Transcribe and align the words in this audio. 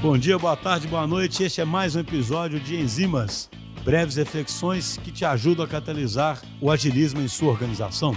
Bom 0.00 0.16
dia, 0.16 0.38
boa 0.38 0.56
tarde, 0.56 0.86
boa 0.86 1.08
noite. 1.08 1.42
Este 1.42 1.60
é 1.60 1.64
mais 1.64 1.96
um 1.96 2.00
episódio 2.00 2.60
de 2.60 2.76
Enzimas, 2.76 3.50
breves 3.84 4.14
reflexões 4.14 4.96
que 4.96 5.10
te 5.10 5.24
ajudam 5.24 5.64
a 5.64 5.68
catalisar 5.68 6.40
o 6.62 6.70
agilismo 6.70 7.20
em 7.20 7.26
sua 7.26 7.50
organização. 7.50 8.12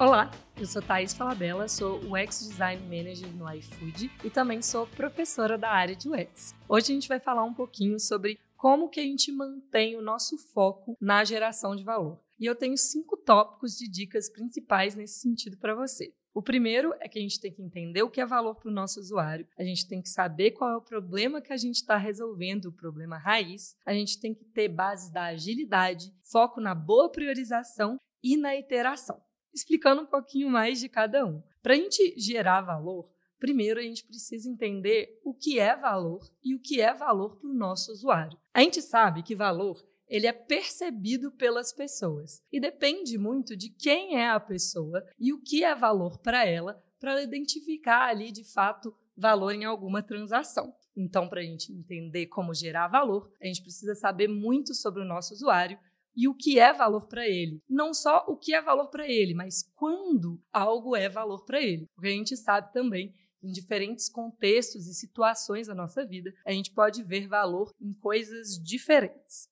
Olá, 0.00 0.30
eu 0.56 0.64
sou 0.64 0.80
Thaís 0.80 1.12
Falabella, 1.12 1.68
sou 1.68 2.00
UX 2.10 2.48
Design 2.48 2.82
Manager 2.84 3.28
no 3.34 3.52
iFood 3.52 4.10
e 4.24 4.30
também 4.30 4.62
sou 4.62 4.86
professora 4.86 5.58
da 5.58 5.68
área 5.68 5.94
de 5.94 6.08
UX. 6.08 6.54
Hoje 6.66 6.92
a 6.92 6.94
gente 6.94 7.08
vai 7.08 7.20
falar 7.20 7.44
um 7.44 7.52
pouquinho 7.52 8.00
sobre 8.00 8.38
como 8.56 8.88
que 8.88 8.98
a 8.98 9.04
gente 9.04 9.30
mantém 9.30 9.94
o 9.94 10.02
nosso 10.02 10.38
foco 10.38 10.96
na 10.98 11.22
geração 11.22 11.76
de 11.76 11.84
valor. 11.84 12.18
E 12.40 12.46
eu 12.46 12.54
tenho 12.54 12.78
cinco 12.78 13.14
tópicos 13.14 13.76
de 13.76 13.90
dicas 13.90 14.30
principais 14.30 14.94
nesse 14.94 15.20
sentido 15.20 15.58
para 15.58 15.74
você. 15.74 16.14
O 16.38 16.42
primeiro 16.42 16.94
é 17.00 17.08
que 17.08 17.18
a 17.18 17.22
gente 17.22 17.40
tem 17.40 17.52
que 17.52 17.60
entender 17.60 18.00
o 18.00 18.08
que 18.08 18.20
é 18.20 18.24
valor 18.24 18.54
para 18.54 18.68
o 18.68 18.72
nosso 18.72 19.00
usuário, 19.00 19.44
a 19.58 19.64
gente 19.64 19.88
tem 19.88 20.00
que 20.00 20.08
saber 20.08 20.52
qual 20.52 20.70
é 20.70 20.76
o 20.76 20.80
problema 20.80 21.40
que 21.40 21.52
a 21.52 21.56
gente 21.56 21.74
está 21.74 21.96
resolvendo, 21.96 22.66
o 22.66 22.72
problema 22.72 23.18
raiz, 23.18 23.74
a 23.84 23.92
gente 23.92 24.20
tem 24.20 24.32
que 24.32 24.44
ter 24.44 24.68
bases 24.68 25.10
da 25.10 25.24
agilidade, 25.24 26.14
foco 26.22 26.60
na 26.60 26.76
boa 26.76 27.10
priorização 27.10 27.98
e 28.22 28.36
na 28.36 28.54
iteração. 28.54 29.20
Explicando 29.52 30.02
um 30.02 30.06
pouquinho 30.06 30.48
mais 30.48 30.78
de 30.78 30.88
cada 30.88 31.26
um. 31.26 31.42
Para 31.60 31.74
a 31.74 31.76
gente 31.76 32.14
gerar 32.16 32.60
valor, 32.60 33.10
primeiro 33.40 33.80
a 33.80 33.82
gente 33.82 34.04
precisa 34.04 34.48
entender 34.48 35.20
o 35.24 35.34
que 35.34 35.58
é 35.58 35.74
valor 35.74 36.20
e 36.44 36.54
o 36.54 36.60
que 36.60 36.80
é 36.80 36.94
valor 36.94 37.36
para 37.36 37.50
o 37.50 37.52
nosso 37.52 37.90
usuário. 37.90 38.38
A 38.54 38.60
gente 38.60 38.80
sabe 38.80 39.24
que 39.24 39.34
valor 39.34 39.84
ele 40.08 40.26
é 40.26 40.32
percebido 40.32 41.30
pelas 41.32 41.72
pessoas 41.72 42.42
e 42.50 42.60
depende 42.60 43.18
muito 43.18 43.56
de 43.56 43.70
quem 43.70 44.16
é 44.16 44.28
a 44.28 44.40
pessoa 44.40 45.04
e 45.18 45.32
o 45.32 45.40
que 45.40 45.62
é 45.62 45.74
valor 45.74 46.18
para 46.18 46.46
ela, 46.46 46.82
para 46.98 47.22
identificar 47.22 48.08
ali 48.08 48.32
de 48.32 48.44
fato 48.44 48.94
valor 49.16 49.52
em 49.52 49.64
alguma 49.64 50.02
transação. 50.02 50.74
Então, 50.96 51.28
para 51.28 51.40
a 51.40 51.44
gente 51.44 51.72
entender 51.72 52.26
como 52.26 52.54
gerar 52.54 52.88
valor, 52.88 53.30
a 53.40 53.46
gente 53.46 53.62
precisa 53.62 53.94
saber 53.94 54.28
muito 54.28 54.74
sobre 54.74 55.02
o 55.02 55.06
nosso 55.06 55.34
usuário 55.34 55.78
e 56.16 56.26
o 56.26 56.34
que 56.34 56.58
é 56.58 56.72
valor 56.72 57.06
para 57.06 57.28
ele. 57.28 57.62
Não 57.68 57.94
só 57.94 58.24
o 58.26 58.36
que 58.36 58.52
é 58.52 58.60
valor 58.60 58.88
para 58.88 59.08
ele, 59.08 59.34
mas 59.34 59.62
quando 59.76 60.42
algo 60.52 60.96
é 60.96 61.08
valor 61.08 61.44
para 61.44 61.62
ele. 61.62 61.86
Porque 61.94 62.08
a 62.08 62.12
gente 62.12 62.36
sabe 62.36 62.72
também 62.72 63.14
em 63.40 63.52
diferentes 63.52 64.08
contextos 64.08 64.88
e 64.88 64.94
situações 64.94 65.68
da 65.68 65.74
nossa 65.74 66.04
vida, 66.04 66.34
a 66.44 66.50
gente 66.50 66.72
pode 66.72 67.04
ver 67.04 67.28
valor 67.28 67.72
em 67.80 67.92
coisas 67.92 68.58
diferentes. 68.60 69.48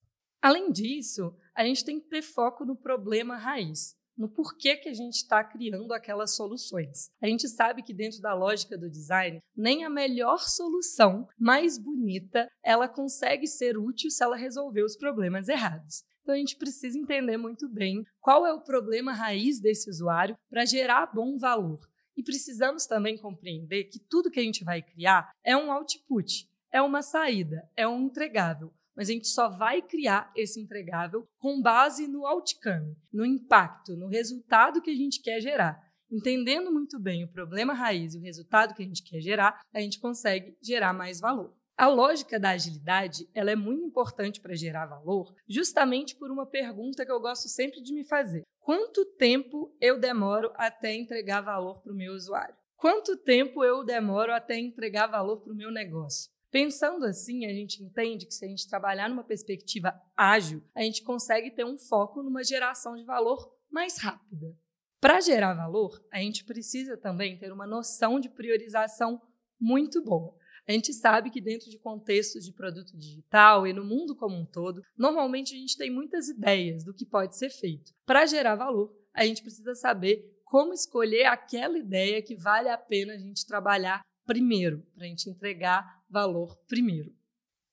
Além 0.47 0.70
disso, 0.70 1.34
a 1.56 1.64
gente 1.64 1.84
tem 1.84 1.98
que 1.98 2.08
ter 2.08 2.22
foco 2.22 2.64
no 2.64 2.77
problema 2.77 3.36
raiz, 3.36 3.97
no 4.16 4.28
porquê 4.28 4.77
que 4.77 4.89
a 4.89 4.94
gente 4.94 5.14
está 5.14 5.42
criando 5.42 5.92
aquelas 5.92 6.36
soluções. 6.36 7.11
A 7.20 7.27
gente 7.27 7.48
sabe 7.48 7.83
que 7.83 7.92
dentro 7.92 8.20
da 8.20 8.33
lógica 8.33 8.78
do 8.78 8.89
design, 8.89 9.41
nem 9.56 9.84
a 9.84 9.91
melhor 9.91 10.39
solução, 10.39 11.27
mais 11.36 11.80
bonita, 11.80 12.48
ela 12.64 12.89
consegue 12.89 13.48
ser 13.48 13.77
útil 13.77 14.08
se 14.08 14.22
ela 14.22 14.36
resolver 14.36 14.84
os 14.84 14.97
problemas 14.97 15.48
errados. 15.48 16.05
Então 16.22 16.33
a 16.33 16.39
gente 16.39 16.55
precisa 16.55 16.97
entender 16.97 17.36
muito 17.36 17.69
bem 17.69 18.05
qual 18.20 18.47
é 18.47 18.52
o 18.52 18.62
problema 18.62 19.12
raiz 19.12 19.58
desse 19.61 19.91
usuário 19.91 20.39
para 20.48 20.64
gerar 20.64 21.12
bom 21.12 21.36
valor. 21.36 21.80
E 22.17 22.22
precisamos 22.22 22.86
também 22.86 23.19
compreender 23.19 23.86
que 23.86 23.98
tudo 23.98 24.30
que 24.30 24.39
a 24.39 24.44
gente 24.44 24.62
vai 24.62 24.80
criar 24.80 25.28
é 25.44 25.56
um 25.56 25.72
output, 25.72 26.48
é 26.70 26.80
uma 26.80 27.02
saída, 27.02 27.69
é 27.77 27.89
um 27.89 28.02
entregável 28.02 28.72
mas 28.97 29.08
a 29.08 29.12
gente 29.12 29.28
só 29.28 29.48
vai 29.48 29.83
criar 29.83 30.33
esse 30.34 30.61
entregável 30.61 31.28
com 31.39 31.61
base 31.61 32.08
no 32.08 32.27
outcome, 32.27 32.97
no 33.12 33.27
impacto, 33.27 33.97
no 33.97 34.08
resultado 34.08 34.80
que 34.80 34.91
a 34.91 34.97
gente 34.97 35.20
quer 35.20 35.41
gerar. 35.41 35.84
Entendendo 36.11 36.72
muito 36.72 36.98
bem 36.98 37.24
o 37.24 37.28
problema 37.28 37.74
raiz 37.74 38.14
e 38.14 38.19
o 38.19 38.22
resultado 38.22 38.74
que 38.74 38.83
a 38.83 38.86
gente 38.86 39.02
quer 39.02 39.20
gerar, 39.20 39.61
a 39.74 39.80
gente 39.80 40.00
consegue 40.00 40.56
gerar 40.62 40.92
mais 40.92 41.20
valor. 41.20 41.52
A 41.77 41.89
lógica 41.89 42.41
da 42.41 42.50
agilidade 42.50 43.28
ela 43.34 43.50
é 43.50 43.56
muito 43.56 43.84
importante 43.84 44.41
para 44.41 44.55
gerar 44.55 44.86
valor, 44.86 45.34
justamente 45.47 46.17
por 46.17 46.30
uma 46.30 46.46
pergunta 46.46 47.05
que 47.05 47.13
eu 47.13 47.20
gosto 47.20 47.48
sempre 47.48 47.83
de 47.83 47.92
me 47.92 48.02
fazer: 48.02 48.45
quanto 48.61 49.05
tempo 49.05 49.77
eu 49.78 50.01
demoro 50.01 50.51
até 50.55 50.95
entregar 50.95 51.42
valor 51.42 51.83
para 51.83 51.92
o 51.92 51.96
meu 51.96 52.14
usuário? 52.14 52.55
Quanto 52.77 53.17
tempo 53.17 53.63
eu 53.63 53.84
demoro 53.84 54.33
até 54.33 54.58
entregar 54.58 55.07
valor 55.07 55.40
para 55.40 55.52
o 55.52 55.57
meu 55.57 55.70
negócio? 55.70 56.30
Pensando 56.56 57.05
assim, 57.05 57.44
a 57.44 57.50
gente 57.50 57.83
entende 57.83 58.24
que 58.24 58.33
se 58.33 58.42
a 58.42 58.48
gente 58.48 58.67
trabalhar 58.67 59.11
numa 59.11 59.22
perspectiva 59.22 59.92
ágil, 60.17 60.64
a 60.74 60.80
gente 60.80 61.02
consegue 61.02 61.50
ter 61.50 61.67
um 61.67 61.77
foco 61.77 62.22
numa 62.22 62.42
geração 62.42 62.96
de 62.96 63.05
valor 63.05 63.55
mais 63.70 63.98
rápida. 63.98 64.56
Para 64.98 65.20
gerar 65.20 65.52
valor, 65.52 66.02
a 66.11 66.18
gente 66.18 66.46
precisa 66.46 66.96
também 66.96 67.39
ter 67.39 67.52
uma 67.52 67.66
noção 67.66 68.18
de 68.18 68.30
priorização 68.30 69.20
muito 69.61 70.02
boa. 70.02 70.34
A 70.66 70.72
gente 70.72 70.95
sabe 70.95 71.28
que 71.28 71.42
dentro 71.42 71.68
de 71.68 71.78
contextos 71.78 72.46
de 72.46 72.55
produto 72.55 72.96
digital 72.96 73.66
e 73.66 73.74
no 73.74 73.84
mundo 73.84 74.16
como 74.16 74.34
um 74.34 74.46
todo, 74.46 74.80
normalmente 74.96 75.55
a 75.55 75.58
gente 75.58 75.77
tem 75.77 75.90
muitas 75.90 76.30
ideias 76.30 76.83
do 76.83 76.95
que 76.95 77.05
pode 77.05 77.36
ser 77.36 77.50
feito. 77.50 77.92
Para 78.06 78.24
gerar 78.24 78.56
valor, 78.56 78.96
a 79.12 79.27
gente 79.27 79.42
precisa 79.42 79.74
saber 79.74 80.24
como 80.42 80.72
escolher 80.72 81.27
aquela 81.27 81.77
ideia 81.77 82.22
que 82.22 82.34
vale 82.34 82.70
a 82.70 82.78
pena 82.78 83.12
a 83.12 83.18
gente 83.18 83.45
trabalhar 83.45 84.00
primeiro, 84.27 84.85
para 84.95 85.05
a 85.05 85.09
gente 85.09 85.31
entregar 85.31 86.03
valor 86.11 86.57
primeiro. 86.67 87.14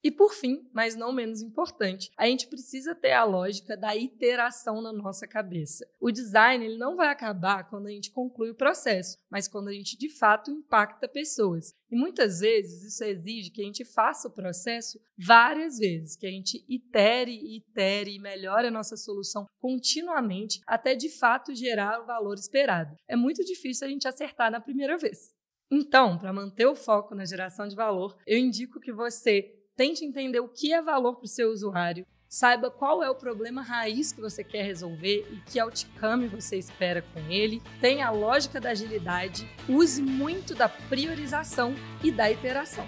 E 0.03 0.11
por 0.11 0.33
fim, 0.33 0.69
mas 0.73 0.97
não 0.97 1.13
menos 1.13 1.41
importante, 1.41 2.11
a 2.17 2.25
gente 2.25 2.47
precisa 2.47 2.93
ter 2.93 3.13
a 3.13 3.23
lógica 3.23 3.77
da 3.77 3.95
iteração 3.95 4.81
na 4.81 4.91
nossa 4.91 5.25
cabeça. 5.25 5.87
O 5.97 6.11
design 6.11 6.65
ele 6.65 6.77
não 6.77 6.97
vai 6.97 7.07
acabar 7.07 7.69
quando 7.69 7.87
a 7.87 7.89
gente 7.89 8.11
conclui 8.11 8.49
o 8.49 8.55
processo, 8.55 9.17
mas 9.31 9.47
quando 9.47 9.69
a 9.69 9.71
gente 9.71 9.97
de 9.97 10.09
fato 10.09 10.51
impacta 10.51 11.07
pessoas. 11.07 11.73
E 11.89 11.95
muitas 11.95 12.41
vezes 12.41 12.83
isso 12.83 13.01
exige 13.05 13.49
que 13.49 13.61
a 13.61 13.65
gente 13.65 13.85
faça 13.85 14.27
o 14.27 14.33
processo 14.33 14.99
várias 15.17 15.77
vezes, 15.77 16.17
que 16.17 16.27
a 16.27 16.31
gente 16.31 16.65
itere, 16.67 17.55
itere 17.55 18.15
e 18.15 18.19
melhore 18.19 18.67
a 18.67 18.71
nossa 18.71 18.97
solução 18.97 19.45
continuamente 19.57 20.59
até 20.67 20.95
de 20.95 21.07
fato 21.07 21.55
gerar 21.55 22.01
o 22.01 22.05
valor 22.05 22.33
esperado. 22.33 22.93
É 23.07 23.15
muito 23.15 23.41
difícil 23.45 23.87
a 23.87 23.89
gente 23.89 24.05
acertar 24.05 24.51
na 24.51 24.59
primeira 24.59 24.97
vez. 24.97 25.33
Então, 25.71 26.17
para 26.17 26.33
manter 26.33 26.65
o 26.67 26.75
foco 26.75 27.15
na 27.15 27.25
geração 27.25 27.67
de 27.67 27.75
valor, 27.75 28.15
eu 28.27 28.37
indico 28.37 28.79
que 28.79 28.91
você 28.91 29.53
tente 29.75 30.05
entender 30.05 30.39
o 30.39 30.47
que 30.47 30.71
é 30.71 30.81
valor 30.81 31.15
para 31.15 31.25
o 31.25 31.27
seu 31.27 31.49
usuário, 31.51 32.05
saiba 32.27 32.71
qual 32.71 33.03
é 33.03 33.09
o 33.09 33.15
problema 33.15 33.61
raiz 33.61 34.11
que 34.11 34.21
você 34.21 34.43
quer 34.43 34.63
resolver 34.63 35.27
e 35.31 35.37
que 35.51 35.59
outcome 35.59 36.27
você 36.27 36.57
espera 36.57 37.03
com 37.13 37.19
ele, 37.29 37.61
tenha 37.79 38.07
a 38.07 38.11
lógica 38.11 38.59
da 38.59 38.71
agilidade, 38.71 39.47
use 39.69 40.01
muito 40.01 40.55
da 40.55 40.67
priorização 40.67 41.75
e 42.03 42.11
da 42.11 42.31
iteração. 42.31 42.87